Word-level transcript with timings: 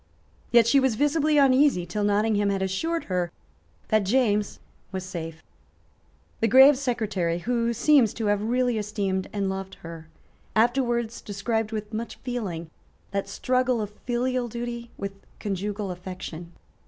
Yet 0.49 0.65
she 0.65 0.79
was 0.79 0.95
visibly 0.95 1.37
uneasy 1.37 1.85
till 1.85 2.03
Nottingham 2.03 2.49
had 2.49 2.63
assured 2.63 3.03
her 3.03 3.31
that 3.89 4.03
James 4.03 4.59
was 4.91 5.03
safe. 5.03 5.43
The 6.39 6.47
grave 6.47 6.75
Secretary, 6.75 7.37
who 7.37 7.71
seems 7.71 8.11
to 8.15 8.25
have 8.25 8.41
really 8.41 8.79
esteemed 8.79 9.29
and 9.31 9.47
loved 9.47 9.75
her, 9.85 10.09
afterwards 10.55 11.21
described 11.21 11.71
with 11.71 11.93
much 11.93 12.15
feeling 12.23 12.71
that 13.11 13.29
struggle 13.29 13.79
of 13.79 13.91
filial 14.07 14.47
duty 14.47 14.89
with 14.97 15.13
conjugal 15.39 15.91
affection. 15.91 16.53